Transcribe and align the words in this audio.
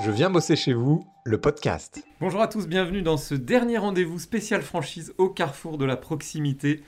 Je 0.00 0.12
viens 0.12 0.30
bosser 0.30 0.54
chez 0.54 0.74
vous, 0.74 1.04
le 1.24 1.40
podcast. 1.40 2.04
Bonjour 2.20 2.40
à 2.40 2.46
tous, 2.46 2.68
bienvenue 2.68 3.02
dans 3.02 3.16
ce 3.16 3.34
dernier 3.34 3.78
rendez-vous 3.78 4.20
spécial 4.20 4.62
franchise 4.62 5.12
au 5.18 5.28
carrefour 5.28 5.76
de 5.76 5.84
la 5.84 5.96
proximité. 5.96 6.84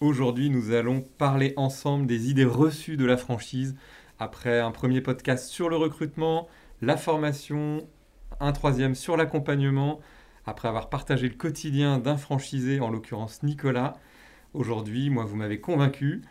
Aujourd'hui, 0.00 0.48
nous 0.48 0.72
allons 0.72 1.02
parler 1.18 1.52
ensemble 1.58 2.06
des 2.06 2.30
idées 2.30 2.46
reçues 2.46 2.96
de 2.96 3.04
la 3.04 3.18
franchise 3.18 3.76
après 4.18 4.60
un 4.60 4.70
premier 4.70 5.02
podcast 5.02 5.46
sur 5.48 5.68
le 5.68 5.76
recrutement, 5.76 6.48
la 6.80 6.96
formation, 6.96 7.86
un 8.40 8.52
troisième 8.52 8.94
sur 8.94 9.18
l'accompagnement, 9.18 10.00
après 10.46 10.68
avoir 10.68 10.88
partagé 10.88 11.28
le 11.28 11.34
quotidien 11.34 11.98
d'un 11.98 12.16
franchisé, 12.16 12.80
en 12.80 12.88
l'occurrence 12.88 13.42
Nicolas. 13.42 13.92
Aujourd'hui, 14.54 15.10
moi, 15.10 15.26
vous 15.26 15.36
m'avez 15.36 15.60
convaincu 15.60 16.22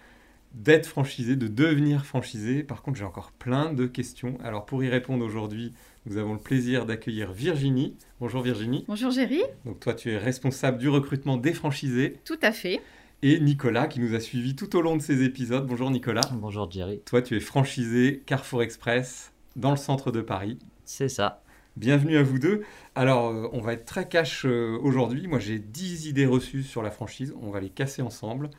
d'être 0.53 0.85
franchisé, 0.85 1.35
de 1.35 1.47
devenir 1.47 2.05
franchisé. 2.05 2.63
Par 2.63 2.81
contre, 2.81 2.97
j'ai 2.97 3.05
encore 3.05 3.31
plein 3.31 3.73
de 3.73 3.85
questions. 3.85 4.37
Alors, 4.43 4.65
pour 4.65 4.83
y 4.83 4.89
répondre 4.89 5.25
aujourd'hui, 5.25 5.73
nous 6.05 6.17
avons 6.17 6.33
le 6.33 6.39
plaisir 6.39 6.85
d'accueillir 6.85 7.31
Virginie. 7.31 7.95
Bonjour 8.19 8.41
Virginie. 8.41 8.85
Bonjour 8.87 9.11
Géry. 9.11 9.41
Donc, 9.65 9.79
toi, 9.79 9.93
tu 9.93 10.11
es 10.11 10.17
responsable 10.17 10.77
du 10.77 10.89
recrutement 10.89 11.37
des 11.37 11.53
franchisés. 11.53 12.17
Tout 12.25 12.39
à 12.41 12.51
fait. 12.51 12.81
Et 13.21 13.39
Nicolas, 13.39 13.87
qui 13.87 14.01
nous 14.01 14.15
a 14.15 14.19
suivis 14.19 14.55
tout 14.55 14.75
au 14.75 14.81
long 14.81 14.97
de 14.97 15.01
ces 15.01 15.23
épisodes. 15.23 15.65
Bonjour 15.65 15.89
Nicolas. 15.89 16.29
Bonjour 16.33 16.69
Jerry. 16.69 16.99
Toi, 17.05 17.21
tu 17.21 17.37
es 17.37 17.39
franchisé 17.39 18.21
Carrefour 18.25 18.63
Express 18.63 19.31
dans 19.55 19.71
le 19.71 19.77
centre 19.77 20.11
de 20.11 20.21
Paris. 20.21 20.59
C'est 20.83 21.07
ça. 21.07 21.41
Bienvenue 21.77 22.17
à 22.17 22.23
vous 22.23 22.37
deux. 22.37 22.63
Alors, 22.95 23.29
euh, 23.29 23.47
on 23.53 23.61
va 23.61 23.73
être 23.73 23.85
très 23.85 24.07
cash 24.07 24.45
euh, 24.45 24.77
aujourd'hui. 24.81 25.27
Moi, 25.27 25.39
j'ai 25.39 25.57
10 25.57 26.07
idées 26.07 26.25
reçues 26.25 26.63
sur 26.63 26.83
la 26.83 26.91
franchise. 26.91 27.33
On 27.41 27.49
va 27.49 27.61
les 27.61 27.69
casser 27.69 28.01
ensemble. 28.01 28.49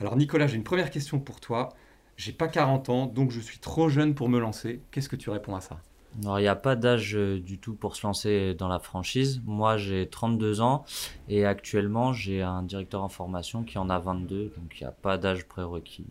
Alors, 0.00 0.16
Nicolas, 0.16 0.46
j'ai 0.46 0.56
une 0.56 0.64
première 0.64 0.90
question 0.90 1.18
pour 1.18 1.40
toi. 1.40 1.70
J'ai 2.16 2.32
pas 2.32 2.48
40 2.48 2.88
ans, 2.88 3.06
donc 3.06 3.30
je 3.30 3.40
suis 3.40 3.58
trop 3.58 3.88
jeune 3.88 4.14
pour 4.14 4.28
me 4.28 4.38
lancer. 4.40 4.80
Qu'est-ce 4.90 5.08
que 5.08 5.16
tu 5.16 5.30
réponds 5.30 5.54
à 5.54 5.60
ça? 5.60 5.80
Alors, 6.22 6.38
il 6.40 6.42
n'y 6.42 6.48
a 6.48 6.56
pas 6.56 6.74
d'âge 6.74 7.14
euh, 7.16 7.38
du 7.38 7.58
tout 7.58 7.74
pour 7.74 7.94
se 7.94 8.06
lancer 8.06 8.54
dans 8.54 8.66
la 8.68 8.78
franchise. 8.78 9.40
Moi, 9.44 9.76
j'ai 9.76 10.08
32 10.08 10.60
ans 10.60 10.84
et 11.28 11.44
actuellement, 11.44 12.12
j'ai 12.12 12.42
un 12.42 12.62
directeur 12.62 13.02
en 13.04 13.08
formation 13.08 13.62
qui 13.62 13.78
en 13.78 13.88
a 13.90 13.98
22, 13.98 14.52
donc 14.56 14.80
il 14.80 14.82
n'y 14.82 14.88
a 14.88 14.92
pas 14.92 15.18
d'âge 15.18 15.44
prérequis. 15.46 16.06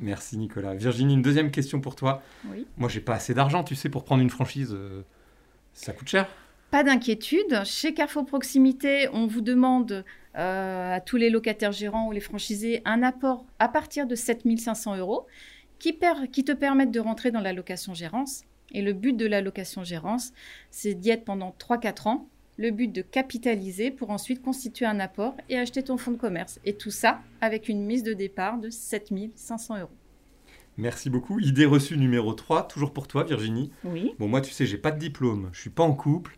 Merci 0.00 0.36
Nicolas. 0.36 0.74
Virginie, 0.74 1.14
une 1.14 1.22
deuxième 1.22 1.52
question 1.52 1.80
pour 1.80 1.94
toi. 1.94 2.22
Oui. 2.50 2.66
Moi, 2.76 2.88
j'ai 2.88 3.00
pas 3.00 3.14
assez 3.14 3.34
d'argent, 3.34 3.62
tu 3.62 3.76
sais, 3.76 3.88
pour 3.88 4.04
prendre 4.04 4.22
une 4.22 4.30
franchise. 4.30 4.72
euh, 4.72 5.02
ça 5.74 5.92
coûte 5.92 6.08
cher 6.08 6.26
Pas 6.72 6.82
d'inquiétude. 6.82 7.62
Chez 7.64 7.94
Carrefour 7.94 8.26
Proximité, 8.26 9.08
on 9.12 9.26
vous 9.28 9.42
demande 9.42 10.04
à 10.34 11.00
tous 11.04 11.16
les 11.16 11.30
locataires 11.30 11.72
gérants 11.72 12.08
ou 12.08 12.12
les 12.12 12.20
franchisés 12.20 12.82
un 12.84 13.02
apport 13.02 13.44
à 13.58 13.68
partir 13.68 14.06
de 14.06 14.14
7500 14.14 14.96
euros 14.96 15.26
qui, 15.78 15.92
per- 15.92 16.28
qui 16.32 16.44
te 16.44 16.52
permettent 16.52 16.90
de 16.90 17.00
rentrer 17.00 17.30
dans 17.30 17.40
la 17.40 17.52
location 17.52 17.94
gérance. 17.94 18.42
Et 18.72 18.82
le 18.82 18.92
but 18.92 19.16
de 19.16 19.26
la 19.26 19.40
location 19.40 19.84
gérance, 19.84 20.32
c'est 20.70 20.94
d'y 20.94 21.10
être 21.10 21.24
pendant 21.24 21.54
3-4 21.60 22.08
ans. 22.08 22.28
Le 22.56 22.70
but 22.70 22.88
de 22.88 23.02
capitaliser 23.02 23.90
pour 23.90 24.10
ensuite 24.10 24.40
constituer 24.42 24.86
un 24.86 25.00
apport 25.00 25.36
et 25.48 25.58
acheter 25.58 25.82
ton 25.82 25.96
fonds 25.96 26.12
de 26.12 26.16
commerce. 26.16 26.58
Et 26.64 26.74
tout 26.74 26.90
ça 26.90 27.20
avec 27.40 27.68
une 27.68 27.84
mise 27.84 28.02
de 28.02 28.12
départ 28.12 28.58
de 28.58 28.70
7500 28.70 29.78
euros. 29.80 29.90
Merci 30.76 31.08
beaucoup. 31.10 31.38
Idée 31.40 31.66
reçue 31.66 31.96
numéro 31.96 32.32
3, 32.32 32.66
toujours 32.66 32.92
pour 32.92 33.06
toi, 33.06 33.22
Virginie. 33.24 33.70
Oui, 33.84 34.12
Bon, 34.18 34.26
moi, 34.26 34.40
tu 34.40 34.52
sais, 34.52 34.66
j'ai 34.66 34.78
pas 34.78 34.90
de 34.90 34.98
diplôme, 34.98 35.50
je 35.52 35.60
suis 35.60 35.70
pas 35.70 35.84
en 35.84 35.94
couple. 35.94 36.36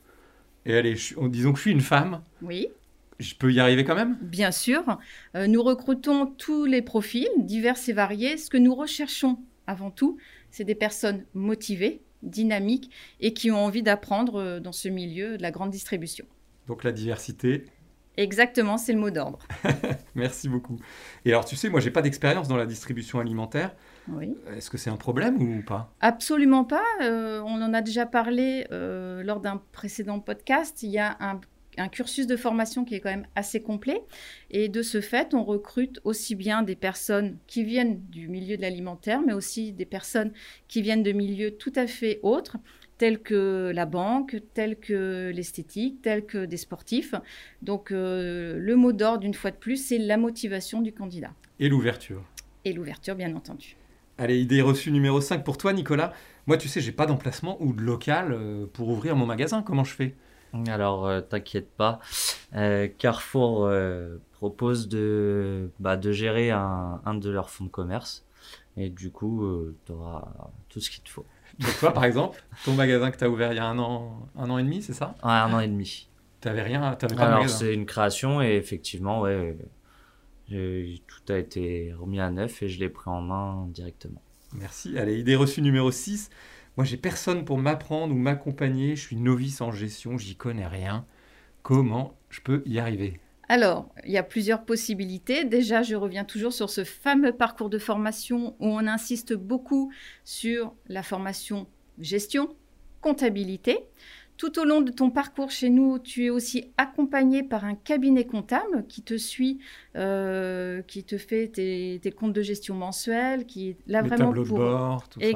Et 0.66 0.74
allez, 0.76 0.96
je 0.96 1.02
suis- 1.02 1.16
disons 1.30 1.52
que 1.52 1.58
je 1.58 1.62
suis 1.62 1.70
une 1.72 1.80
femme. 1.80 2.22
oui. 2.42 2.68
Je 3.18 3.34
peux 3.34 3.52
y 3.52 3.60
arriver 3.60 3.84
quand 3.84 3.94
même? 3.94 4.16
Bien 4.20 4.50
sûr, 4.52 4.98
euh, 5.34 5.46
nous 5.46 5.62
recrutons 5.62 6.26
tous 6.26 6.64
les 6.66 6.82
profils, 6.82 7.28
divers 7.38 7.76
et 7.88 7.92
variés. 7.92 8.36
Ce 8.36 8.50
que 8.50 8.58
nous 8.58 8.74
recherchons 8.74 9.38
avant 9.66 9.90
tout, 9.90 10.18
c'est 10.50 10.64
des 10.64 10.74
personnes 10.74 11.24
motivées, 11.34 12.02
dynamiques 12.22 12.90
et 13.20 13.32
qui 13.32 13.50
ont 13.50 13.64
envie 13.64 13.82
d'apprendre 13.82 14.36
euh, 14.40 14.60
dans 14.60 14.72
ce 14.72 14.88
milieu 14.88 15.38
de 15.38 15.42
la 15.42 15.50
grande 15.50 15.70
distribution. 15.70 16.26
Donc 16.66 16.84
la 16.84 16.92
diversité, 16.92 17.64
Exactement, 18.18 18.78
c'est 18.78 18.94
le 18.94 18.98
mot 18.98 19.10
d'ordre. 19.10 19.40
merci 20.14 20.48
beaucoup. 20.48 20.78
Et 21.24 21.30
alors, 21.30 21.44
tu 21.44 21.54
sais, 21.54 21.68
moi, 21.68 21.80
j'ai 21.80 21.90
pas 21.90 22.00
d'expérience 22.00 22.48
dans 22.48 22.56
la 22.56 22.64
distribution 22.64 23.20
alimentaire. 23.20 23.74
Oui. 24.08 24.34
Est-ce 24.56 24.70
que 24.70 24.78
c'est 24.78 24.88
un 24.88 24.96
problème 24.96 25.36
ou 25.36 25.62
pas? 25.62 25.92
Absolument 26.00 26.64
pas. 26.64 26.82
euh, 27.02 27.42
on 27.42 27.60
en 27.60 27.74
a 27.74 27.82
déjà 27.82 28.06
parlé 28.06 28.66
euh, 28.72 29.22
lors 29.22 29.40
d'un 29.40 29.60
précédent 29.72 30.18
podcast. 30.20 30.82
Il 30.82 30.90
y 30.90 30.98
a 30.98 31.16
un, 31.20 31.40
un 31.76 31.88
cursus 31.88 32.26
de 32.26 32.36
formation 32.36 32.84
qui 32.84 32.94
est 32.94 33.00
quand 33.00 33.10
même 33.10 33.26
assez 33.34 33.62
complet. 33.62 34.00
Et 34.50 34.68
de 34.68 34.82
ce 34.82 35.00
fait, 35.00 35.34
on 35.34 35.44
recrute 35.44 36.00
aussi 36.04 36.34
bien 36.34 36.62
des 36.62 36.76
personnes 36.76 37.36
qui 37.46 37.64
viennent 37.64 38.00
du 38.10 38.28
milieu 38.28 38.56
de 38.56 38.62
l'alimentaire, 38.62 39.20
mais 39.26 39.32
aussi 39.32 39.72
des 39.72 39.84
personnes 39.84 40.32
qui 40.68 40.82
viennent 40.82 41.02
de 41.02 41.12
milieux 41.12 41.52
tout 41.52 41.72
à 41.76 41.86
fait 41.86 42.20
autres, 42.22 42.56
tels 42.98 43.20
que 43.20 43.72
la 43.74 43.86
banque, 43.86 44.36
tels 44.54 44.76
que 44.76 45.30
l'esthétique, 45.34 46.02
tels 46.02 46.24
que 46.24 46.44
des 46.44 46.56
sportifs. 46.56 47.14
Donc 47.62 47.92
euh, 47.92 48.56
le 48.58 48.76
mot 48.76 48.92
d'ordre, 48.92 49.24
une 49.24 49.34
fois 49.34 49.50
de 49.50 49.56
plus, 49.56 49.76
c'est 49.76 49.98
la 49.98 50.16
motivation 50.16 50.80
du 50.80 50.92
candidat. 50.92 51.32
Et 51.60 51.68
l'ouverture 51.68 52.22
Et 52.64 52.72
l'ouverture, 52.72 53.14
bien 53.14 53.34
entendu. 53.34 53.76
Allez, 54.18 54.40
idée 54.40 54.62
reçue 54.62 54.90
numéro 54.92 55.20
5 55.20 55.44
pour 55.44 55.58
toi, 55.58 55.74
Nicolas. 55.74 56.14
Moi, 56.46 56.56
tu 56.56 56.68
sais, 56.68 56.80
j'ai 56.80 56.92
pas 56.92 57.04
d'emplacement 57.04 57.60
ou 57.60 57.74
de 57.74 57.82
local 57.82 58.32
euh, 58.32 58.66
pour 58.72 58.88
ouvrir 58.88 59.14
mon 59.14 59.26
magasin. 59.26 59.62
Comment 59.62 59.84
je 59.84 59.92
fais? 59.92 60.14
Alors, 60.66 61.06
euh, 61.06 61.20
t'inquiète 61.20 61.70
pas, 61.70 62.00
euh, 62.54 62.88
Carrefour 62.98 63.66
euh, 63.66 64.16
propose 64.32 64.88
de, 64.88 65.70
bah, 65.78 65.96
de 65.96 66.12
gérer 66.12 66.50
un, 66.50 67.00
un 67.04 67.14
de 67.14 67.30
leurs 67.30 67.50
fonds 67.50 67.64
de 67.64 67.70
commerce. 67.70 68.24
Et 68.76 68.90
du 68.90 69.10
coup, 69.10 69.42
tu 69.86 69.92
auras 69.92 70.28
tout 70.68 70.80
ce 70.80 70.90
qu'il 70.90 71.02
te 71.02 71.08
faut. 71.08 71.24
Donc, 71.58 71.78
toi, 71.78 71.92
par 71.92 72.04
exemple, 72.04 72.44
ton 72.64 72.74
magasin 72.74 73.10
que 73.10 73.16
tu 73.16 73.24
as 73.24 73.30
ouvert 73.30 73.52
il 73.52 73.56
y 73.56 73.58
a 73.58 73.64
un 73.64 73.78
an, 73.78 74.28
un 74.36 74.50
an 74.50 74.58
et 74.58 74.62
demi, 74.62 74.82
c'est 74.82 74.92
ça? 74.92 75.14
Ouais, 75.22 75.30
un 75.30 75.52
an 75.54 75.60
et 75.60 75.68
demi. 75.68 76.08
T'avais 76.40 76.62
rien, 76.62 76.94
t'avais 76.94 77.14
pas 77.14 77.24
Alors, 77.24 77.48
c'est 77.48 77.72
une 77.72 77.86
création 77.86 78.42
et 78.42 78.56
effectivement, 78.56 79.22
ouais, 79.22 79.56
tout 80.48 81.32
a 81.32 81.38
été 81.38 81.94
remis 81.98 82.20
à 82.20 82.30
neuf 82.30 82.62
et 82.62 82.68
je 82.68 82.78
l'ai 82.78 82.90
pris 82.90 83.08
en 83.08 83.22
main 83.22 83.66
directement. 83.68 84.20
Merci. 84.52 84.98
Allez, 84.98 85.18
idée 85.18 85.36
reçue 85.36 85.62
numéro 85.62 85.90
6. 85.90 86.30
Moi, 86.76 86.84
j'ai 86.84 86.98
personne 86.98 87.44
pour 87.44 87.58
m'apprendre 87.58 88.14
ou 88.14 88.18
m'accompagner. 88.18 88.96
Je 88.96 89.00
suis 89.00 89.16
novice 89.16 89.60
en 89.60 89.72
gestion, 89.72 90.18
j'y 90.18 90.36
connais 90.36 90.66
rien. 90.66 91.06
Comment 91.62 92.14
je 92.28 92.40
peux 92.40 92.62
y 92.66 92.78
arriver? 92.78 93.18
Alors, 93.48 93.88
il 94.04 94.10
y 94.10 94.18
a 94.18 94.22
plusieurs 94.22 94.64
possibilités. 94.64 95.44
Déjà, 95.44 95.82
je 95.82 95.94
reviens 95.94 96.24
toujours 96.24 96.52
sur 96.52 96.68
ce 96.68 96.84
fameux 96.84 97.32
parcours 97.32 97.70
de 97.70 97.78
formation 97.78 98.56
où 98.58 98.66
on 98.66 98.86
insiste 98.86 99.32
beaucoup 99.34 99.92
sur 100.24 100.74
la 100.88 101.02
formation 101.02 101.66
gestion, 101.98 102.54
comptabilité. 103.00 103.78
Tout 104.36 104.58
au 104.58 104.64
long 104.64 104.82
de 104.82 104.92
ton 104.92 105.10
parcours 105.10 105.50
chez 105.50 105.70
nous, 105.70 105.98
tu 105.98 106.26
es 106.26 106.30
aussi 106.30 106.70
accompagné 106.76 107.42
par 107.42 107.64
un 107.64 107.74
cabinet 107.74 108.26
comptable 108.26 108.84
qui 108.86 109.00
te 109.02 109.16
suit, 109.16 109.60
euh, 109.96 110.82
qui 110.82 111.04
te 111.04 111.16
fait 111.16 111.48
tes, 111.48 111.98
tes 112.02 112.12
comptes 112.12 112.34
de 112.34 112.42
gestion 112.42 112.74
mensuels, 112.74 113.46
qui 113.46 113.70
est 113.70 113.76
là 113.86 114.02
Les 114.02 114.08
vraiment 114.08 114.34
pour 114.34 114.44
de 114.44 114.48
bord, 114.50 115.08
tout 115.08 115.22
ça. 115.22 115.26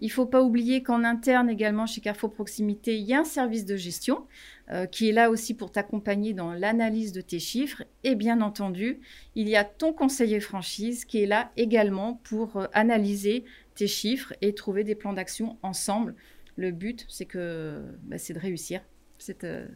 Il 0.00 0.10
faut 0.10 0.26
pas 0.26 0.42
oublier 0.42 0.82
qu'en 0.82 1.04
interne 1.04 1.48
également 1.48 1.86
chez 1.86 2.00
Carrefour 2.00 2.32
Proximité, 2.32 2.98
il 2.98 3.04
y 3.04 3.14
a 3.14 3.20
un 3.20 3.24
service 3.24 3.64
de 3.64 3.76
gestion 3.76 4.26
euh, 4.70 4.84
qui 4.84 5.08
est 5.08 5.12
là 5.12 5.30
aussi 5.30 5.54
pour 5.54 5.72
t'accompagner 5.72 6.34
dans 6.34 6.52
l'analyse 6.52 7.12
de 7.12 7.22
tes 7.22 7.38
chiffres. 7.38 7.82
Et 8.04 8.14
bien 8.14 8.42
entendu, 8.42 9.00
il 9.34 9.48
y 9.48 9.56
a 9.56 9.64
ton 9.64 9.94
conseiller 9.94 10.40
franchise 10.40 11.06
qui 11.06 11.22
est 11.22 11.26
là 11.26 11.50
également 11.56 12.20
pour 12.24 12.56
euh, 12.56 12.66
analyser 12.74 13.44
tes 13.74 13.86
chiffres 13.86 14.34
et 14.42 14.54
trouver 14.54 14.84
des 14.84 14.94
plans 14.94 15.14
d'action 15.14 15.56
ensemble. 15.62 16.14
Le 16.56 16.72
but, 16.72 17.06
c'est 17.08 17.26
que 17.26 17.82
bah, 18.04 18.18
c'est 18.18 18.34
de 18.34 18.38
réussir 18.38 18.82
cette, 19.18 19.44
euh, 19.44 19.66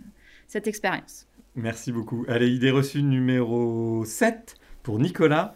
cette 0.48 0.66
expérience. 0.66 1.26
Merci 1.54 1.92
beaucoup. 1.92 2.24
Allez, 2.28 2.50
idée 2.50 2.70
reçue 2.70 3.02
numéro 3.02 4.04
7 4.04 4.56
pour 4.82 4.98
Nicolas. 4.98 5.54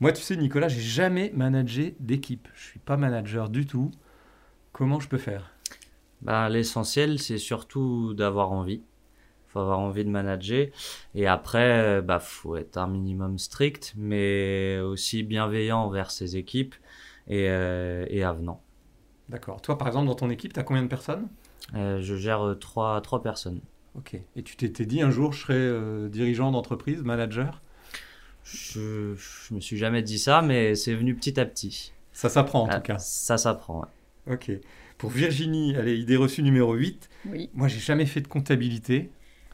Moi, 0.00 0.12
tu 0.12 0.22
sais, 0.22 0.36
Nicolas, 0.36 0.68
j'ai 0.68 0.80
jamais 0.80 1.32
managé 1.34 1.96
d'équipe. 2.00 2.48
Je 2.54 2.64
suis 2.64 2.78
pas 2.78 2.96
manager 2.96 3.48
du 3.48 3.66
tout. 3.66 3.90
Comment 4.76 5.00
je 5.00 5.08
peux 5.08 5.16
faire? 5.16 5.52
Bah, 6.20 6.50
L'essentiel, 6.50 7.18
c'est 7.18 7.38
surtout 7.38 8.12
d'avoir 8.12 8.52
envie. 8.52 8.82
Il 8.82 9.50
faut 9.52 9.60
avoir 9.60 9.78
envie 9.78 10.04
de 10.04 10.10
manager. 10.10 10.66
Et 11.14 11.26
après, 11.26 12.02
bah, 12.02 12.20
faut 12.20 12.56
être 12.56 12.76
un 12.76 12.86
minimum 12.86 13.38
strict, 13.38 13.94
mais 13.96 14.78
aussi 14.80 15.22
bienveillant 15.22 15.78
envers 15.78 16.10
ses 16.10 16.36
équipes 16.36 16.74
et, 17.26 17.48
euh, 17.48 18.04
et 18.10 18.22
avenant. 18.22 18.60
D'accord. 19.30 19.62
Toi, 19.62 19.78
par 19.78 19.86
exemple, 19.88 20.08
dans 20.08 20.14
ton 20.14 20.28
équipe, 20.28 20.52
tu 20.52 20.60
as 20.60 20.62
combien 20.62 20.82
de 20.82 20.88
personnes? 20.88 21.26
Euh, 21.74 22.02
je 22.02 22.14
gère 22.14 22.42
euh, 22.42 22.54
trois, 22.54 23.00
trois 23.00 23.22
personnes. 23.22 23.60
Ok. 23.96 24.20
Et 24.36 24.42
tu 24.42 24.56
t'étais 24.56 24.84
dit 24.84 25.00
un 25.00 25.10
jour, 25.10 25.32
je 25.32 25.40
serai 25.40 25.54
euh, 25.56 26.10
dirigeant 26.10 26.50
d'entreprise, 26.50 27.02
manager? 27.02 27.62
Je, 28.44 29.14
je 29.16 29.54
me 29.54 29.60
suis 29.60 29.78
jamais 29.78 30.02
dit 30.02 30.18
ça, 30.18 30.42
mais 30.42 30.74
c'est 30.74 30.94
venu 30.94 31.14
petit 31.16 31.40
à 31.40 31.46
petit. 31.46 31.94
Ça 32.12 32.28
s'apprend 32.28 32.64
en 32.64 32.68
Ah, 32.68 32.76
tout 32.76 32.82
cas. 32.82 32.98
Ça 32.98 33.38
s'apprend. 33.38 33.80
ouais. 33.80 33.88
Ok. 34.30 34.50
Pour 34.98 35.10
Virginie, 35.10 35.76
allez, 35.76 35.96
idée 35.96 36.16
reçue 36.16 36.42
numéro 36.42 36.74
8. 36.74 37.08
Oui. 37.26 37.50
Moi, 37.54 37.68
j'ai 37.68 37.78
jamais 37.78 38.06
fait 38.06 38.20
de 38.20 38.28
comptabilité. 38.28 39.10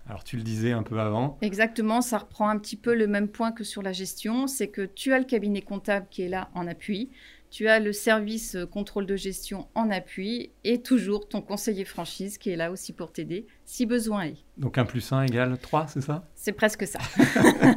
Alors, 0.08 0.24
tu 0.24 0.36
le 0.36 0.42
disais 0.42 0.72
un 0.72 0.82
peu 0.82 0.98
avant. 0.98 1.38
Exactement, 1.42 2.00
ça 2.00 2.18
reprend 2.18 2.48
un 2.48 2.58
petit 2.58 2.76
peu 2.76 2.94
le 2.94 3.06
même 3.06 3.28
point 3.28 3.52
que 3.52 3.64
sur 3.64 3.82
la 3.82 3.92
gestion, 3.92 4.46
c'est 4.46 4.68
que 4.68 4.82
tu 4.82 5.12
as 5.12 5.18
le 5.18 5.24
cabinet 5.24 5.62
comptable 5.62 6.06
qui 6.10 6.22
est 6.22 6.28
là 6.28 6.50
en 6.54 6.66
appui, 6.66 7.10
Tu 7.54 7.68
as 7.68 7.80
le 7.80 7.92
service 7.92 8.54
euh, 8.54 8.64
contrôle 8.64 9.04
de 9.04 9.14
gestion 9.14 9.68
en 9.74 9.90
appui 9.90 10.52
et 10.64 10.80
toujours 10.80 11.28
ton 11.28 11.42
conseiller 11.42 11.84
franchise 11.84 12.38
qui 12.38 12.48
est 12.48 12.56
là 12.56 12.72
aussi 12.72 12.94
pour 12.94 13.12
t'aider 13.12 13.46
si 13.66 13.84
besoin 13.84 14.22
est. 14.22 14.36
Donc 14.56 14.78
1 14.78 14.86
plus 14.86 15.12
1 15.12 15.24
égale 15.24 15.58
3, 15.60 15.86
c'est 15.86 16.00
ça? 16.00 16.26
C'est 16.34 16.52
presque 16.52 16.86
ça. 16.86 16.98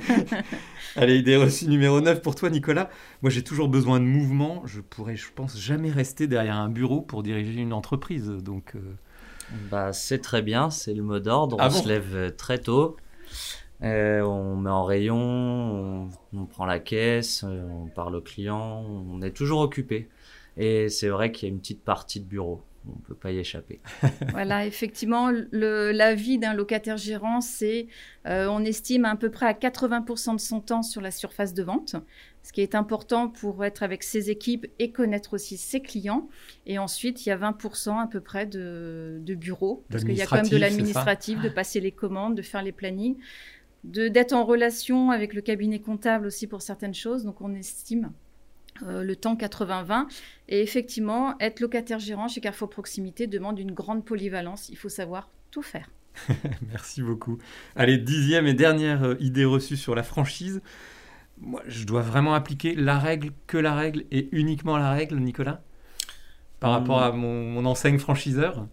Allez, 0.96 1.18
idée 1.18 1.36
reçue 1.36 1.68
numéro 1.68 2.00
9 2.00 2.22
pour 2.22 2.36
toi, 2.36 2.50
Nicolas. 2.50 2.90
Moi, 3.22 3.30
j'ai 3.30 3.44
toujours 3.44 3.68
besoin 3.68 4.00
de 4.00 4.06
mouvement. 4.06 4.62
Je 4.66 4.80
pourrais, 4.80 5.18
je 5.18 5.28
pense, 5.36 5.60
jamais 5.60 5.92
rester 5.92 6.28
derrière 6.28 6.56
un 6.56 6.70
bureau 6.70 7.02
pour 7.02 7.22
diriger 7.22 7.60
une 7.60 7.74
entreprise. 7.74 8.28
Donc, 8.30 8.76
euh, 8.76 8.80
Bah, 9.70 9.92
c'est 9.92 10.20
très 10.20 10.42
bien, 10.42 10.70
c'est 10.70 10.94
le 10.94 11.04
mot 11.04 11.20
d'ordre. 11.20 11.58
Ah 11.60 11.68
on 11.70 11.74
bon? 11.74 11.84
se 11.84 11.88
lève 11.90 12.16
euh, 12.16 12.30
très 12.32 12.60
tôt, 12.60 12.96
euh, 13.86 14.22
on 14.22 14.56
met 14.56 14.70
en 14.70 14.84
rayon, 14.84 15.16
on, 15.16 16.10
on 16.34 16.46
prend 16.46 16.66
la 16.66 16.80
caisse, 16.80 17.44
euh, 17.44 17.68
on 17.70 17.88
parle 17.88 18.16
au 18.16 18.22
client, 18.22 18.84
on 18.88 19.22
est 19.22 19.32
toujours 19.32 19.60
occupé. 19.60 20.10
Et 20.58 20.90
c'est 20.90 21.10
vrai 21.10 21.32
qu'il 21.32 21.48
y 21.48 21.52
a 21.52 21.54
une 21.54 21.60
petite 21.60 21.84
partie 21.84 22.20
de 22.20 22.26
bureau, 22.26 22.64
on 22.88 22.98
peut 23.00 23.14
pas 23.14 23.32
y 23.32 23.38
échapper. 23.38 23.82
Voilà, 24.32 24.66
effectivement, 24.66 25.30
le, 25.30 25.92
la 25.92 26.16
vie 26.16 26.38
d'un 26.38 26.54
locataire 26.54 26.98
gérant, 26.98 27.42
c'est, 27.42 27.88
euh, 28.26 28.48
on 28.48 28.64
estime 28.64 29.06
à 29.06 29.16
peu 29.16 29.30
près 29.30 29.46
à 29.46 29.54
80% 29.54 30.36
de 30.36 30.40
son 30.40 30.62
temps 30.62 30.82
sur 30.82 31.02
la 31.02 31.12
surface 31.12 31.54
de 31.54 31.62
vente, 31.62 31.96
ce 32.42 32.54
qui 32.54 32.62
est 32.62 32.74
important 32.74 33.28
pour 33.28 33.66
être 33.66 33.84
avec 33.84 34.02
ses 34.02 34.30
équipes 34.30 34.66
et 34.80 34.92
connaître 34.92 35.34
aussi 35.34 35.58
ses 35.58 35.82
clients. 35.82 36.30
Et 36.66 36.80
ensuite, 36.80 37.26
il 37.26 37.30
y 37.30 37.32
a 37.32 37.38
20% 37.38 38.02
à 38.02 38.08
peu 38.08 38.22
près 38.22 38.46
de, 38.46 39.20
de 39.20 39.36
bureau, 39.36 39.84
parce 39.90 40.04
qu'il 40.04 40.16
y 40.16 40.22
a 40.22 40.26
quand 40.26 40.38
même 40.38 40.48
de 40.48 40.58
l'administratif, 40.58 41.42
de 41.42 41.50
passer 41.50 41.82
les 41.82 41.92
commandes, 41.92 42.36
de 42.36 42.42
faire 42.42 42.64
les 42.64 42.72
plannings, 42.72 43.18
d'être 43.86 44.34
en 44.34 44.46
relation 44.46 45.12
avec 45.12 45.34
le 45.34 45.42
cabinet 45.42 45.80
comptable 45.80 46.28
aussi 46.28 46.48
pour 46.48 46.62
certaines 46.62 46.94
choses. 46.94 47.24
Donc, 47.24 47.42
on 47.42 47.54
estime 47.56 48.12
euh, 48.84 49.04
le 49.04 49.16
temps 49.16 49.36
80-20. 49.36 50.08
Et 50.50 50.62
effectivement, 50.62 51.36
être 51.40 51.60
locataire 51.60 52.00
gérant 52.00 52.28
chez 52.28 52.42
Carrefour 52.42 52.70
Proximité 52.70 53.28
demande 53.28 53.60
une 53.60 53.72
grande 53.74 54.06
polyvalence. 54.06 54.70
Il 54.70 54.78
faut 54.78 54.90
savoir 54.90 55.30
tout 55.52 55.62
faire. 55.62 55.90
merci 56.72 57.02
beaucoup. 57.02 57.38
Allez, 57.76 57.98
dixième 57.98 58.48
et 58.48 58.54
dernière 58.54 59.04
euh, 59.04 59.16
idée 59.20 59.46
reçue 59.46 59.78
sur 59.78 59.96
la 59.96 60.04
franchise. 60.04 60.62
Moi, 61.40 61.62
je 61.68 61.86
dois 61.86 62.02
vraiment 62.02 62.34
appliquer 62.34 62.76
la 62.76 63.00
règle, 63.00 63.32
que 63.48 63.58
la 63.58 63.76
règle 63.76 64.06
et 64.12 64.30
uniquement 64.32 64.78
la 64.78 64.92
règle, 64.92 65.18
Nicolas 65.20 65.64
Par 66.60 66.72
Hmm. 66.72 66.74
rapport 66.74 67.02
à 67.02 67.12
mon, 67.12 67.44
mon 67.52 67.66
enseigne 67.66 68.00
franchiseur 68.00 68.68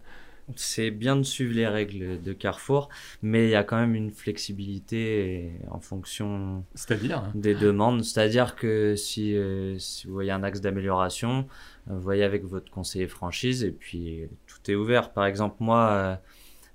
C'est 0.55 0.91
bien 0.91 1.15
de 1.15 1.23
suivre 1.23 1.53
les 1.53 1.67
règles 1.67 2.21
de 2.21 2.33
Carrefour, 2.33 2.89
mais 3.21 3.45
il 3.45 3.49
y 3.51 3.55
a 3.55 3.63
quand 3.63 3.77
même 3.77 3.95
une 3.95 4.11
flexibilité 4.11 5.51
en 5.71 5.79
fonction 5.79 6.63
hein. 6.89 7.31
des 7.33 7.55
demandes. 7.55 8.03
C'est-à-dire 8.03 8.55
que 8.55 8.95
si, 8.95 9.35
euh, 9.35 9.77
si 9.79 10.07
vous 10.07 10.13
voyez 10.13 10.31
un 10.31 10.43
axe 10.43 10.61
d'amélioration, 10.61 11.47
euh, 11.89 11.95
vous 11.95 12.01
voyez 12.01 12.23
avec 12.23 12.43
votre 12.43 12.71
conseiller 12.71 13.07
franchise 13.07 13.63
et 13.63 13.71
puis 13.71 14.21
euh, 14.21 14.27
tout 14.47 14.71
est 14.71 14.75
ouvert. 14.75 15.13
Par 15.13 15.25
exemple, 15.25 15.57
moi, 15.59 16.19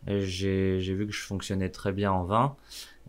euh, 0.09 0.21
j'ai 0.25 0.95
vu 0.95 1.07
que 1.07 1.13
je 1.13 1.23
fonctionnais 1.23 1.71
très 1.71 1.93
bien 1.93 2.13
en 2.13 2.25
vin. 2.25 2.57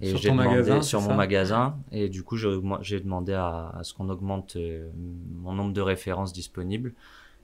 Et 0.01 0.09
Sur 0.09 0.17
j'ai 0.17 0.29
demandé 0.29 0.49
magasin, 0.49 0.81
sur 0.81 1.01
mon 1.01 1.13
magasin 1.13 1.77
et 1.91 2.07
du 2.07 2.23
coup 2.23 2.37
j'ai 2.37 2.99
demandé 3.01 3.33
à, 3.33 3.73
à 3.77 3.83
ce 3.83 3.93
qu'on 3.93 4.07
augmente 4.07 4.55
euh, 4.55 4.89
mon 4.95 5.51
nombre 5.51 5.73
de 5.73 5.81
références 5.81 6.31
disponibles 6.31 6.93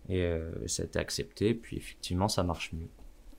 et 0.07 0.21
euh, 0.21 0.49
ça 0.65 0.83
a 0.83 0.85
été 0.85 0.97
accepté 0.97 1.53
puis 1.53 1.75
effectivement 1.75 2.29
ça 2.29 2.43
marche 2.43 2.71
mieux 2.71 2.87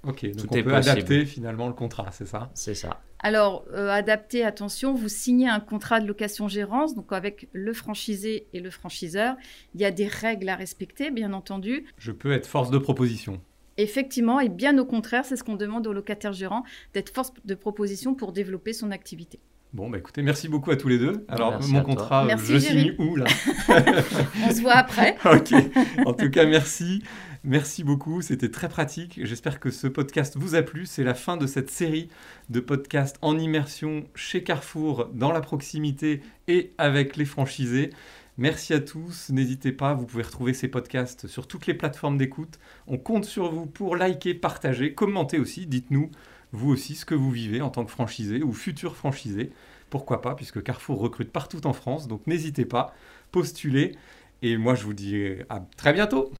Ok, 0.07 0.25
donc 0.27 0.37
Tout 0.37 0.47
on 0.51 0.57
est 0.57 0.63
peut 0.63 0.71
possible. 0.71 0.91
adapter 0.91 1.25
finalement 1.27 1.67
le 1.67 1.73
contrat, 1.75 2.11
c'est 2.13 2.27
ça? 2.27 2.51
C'est 2.55 2.75
ça 2.75 3.03
Alors, 3.19 3.65
euh, 3.73 3.91
adapté, 3.91 4.45
attention, 4.45 4.95
vous 4.95 5.09
signez 5.09 5.49
un 5.49 5.61
contrat 5.61 6.01
de 6.01 6.07
location-gérance, 6.07 6.95
donc 6.95 7.13
avec 7.13 7.49
le 7.53 7.73
franchisé 7.73 8.47
et 8.53 8.61
le 8.61 8.71
franchiseur. 8.71 9.37
Il 9.75 9.81
y 9.81 9.85
a 9.85 9.91
des 9.91 10.07
règles 10.07 10.49
à 10.49 10.55
respecter, 10.57 11.11
bien 11.11 11.33
entendu. 11.33 11.87
Je 11.99 12.13
peux 12.13 12.33
être 12.33 12.47
force 12.47 12.71
de 12.71 12.79
proposition. 12.79 13.41
Effectivement, 13.79 14.41
et 14.41 14.49
bien 14.49 14.79
au 14.79 14.85
contraire, 14.87 15.25
c'est 15.25 15.37
ce 15.37 15.45
qu'on 15.45 15.57
demande 15.57 15.87
au 15.87 15.93
locataire 15.93 16.33
gérant, 16.33 16.63
d'être 16.95 17.13
force 17.13 17.33
de 17.45 17.55
proposition 17.55 18.15
pour 18.15 18.33
développer 18.33 18.73
son 18.73 18.91
activité. 18.91 19.39
Bon, 19.73 19.91
bah 19.91 19.99
écoutez, 19.99 20.23
merci 20.23 20.49
beaucoup 20.49 20.71
à 20.71 20.77
tous 20.77 20.89
les 20.89 20.99
deux. 20.99 21.27
Alors, 21.29 21.51
Merci 21.51 21.73
mon 21.73 21.83
contrat, 21.83 22.23
euh, 22.23 22.27
Merci, 22.29 22.53
je 22.55 22.59
Géry. 22.59 22.81
signe 22.81 22.95
où 22.99 23.17
là 23.17 23.27
On 24.49 24.51
se 24.55 24.61
voit 24.63 24.75
après. 24.77 25.17
Ok. 25.25 25.53
En 26.07 26.15
tout 26.15 26.31
cas, 26.31 26.47
merci. 26.47 27.03
Merci 27.45 27.85
beaucoup. 27.85 28.23
C'était 28.23 28.51
très 28.51 28.69
pratique. 28.69 29.21
J'espère 29.23 29.61
que 29.61 29.71
ce 29.71 29.87
podcast 29.87 30.37
vous 30.37 30.55
a 30.55 30.63
plu. 30.63 30.87
C'est 30.87 31.05
la 31.05 31.15
fin 31.15 31.37
de 31.37 31.47
cette 31.47 31.71
série 31.71 32.09
de 32.49 32.61
podcasts 32.61 33.19
en 33.23 33.39
immersion 33.39 34.05
chez 34.15 34.43
Carrefour, 34.43 35.11
dans 35.13 35.31
la 35.33 35.41
proximité 35.41 36.23
et 36.49 36.73
avec 36.79 37.17
les 37.17 37.25
franchisés. 37.25 37.91
Merci 38.39 38.75
à 38.75 38.81
tous. 38.81 39.31
N'hésitez 39.31 39.73
pas, 39.73 39.95
vous 39.95 40.07
pouvez 40.07 40.23
retrouver 40.23 40.55
ces 40.55 40.69
podcasts 40.69 41.27
sur 41.27 41.47
toutes 41.47 41.67
les 41.67 41.75
plateformes 41.75 42.19
d'écoute. 42.19 42.59
On 42.87 42.99
compte 42.99 43.25
sur 43.25 43.51
vous 43.51 43.67
pour 43.67 43.97
liker, 43.97 44.35
partager, 44.35 44.93
commenter 44.95 45.39
aussi. 45.39 45.67
Dites-nous, 45.67 46.11
vous 46.57 46.71
aussi, 46.71 46.95
ce 46.95 47.05
que 47.05 47.15
vous 47.15 47.31
vivez 47.31 47.61
en 47.61 47.71
tant 47.71 47.85
que 47.85 47.91
franchisé 47.91 48.43
ou 48.43 48.53
futur 48.53 48.97
franchisé. 48.97 49.53
Pourquoi 49.91 50.21
pas, 50.21 50.35
puisque 50.35 50.63
Carrefour 50.63 50.99
recrute 50.99 51.31
partout 51.31 51.67
en 51.67 51.73
France. 51.73 52.09
Donc 52.09 52.27
n'hésitez 52.27 52.65
pas, 52.65 52.95
postulez. 53.31 53.97
Et 54.43 54.57
moi, 54.57 54.75
je 54.75 54.85
vous 54.85 54.95
dis 54.95 55.17
à 55.49 55.61
très 55.77 55.93
bientôt. 55.93 56.33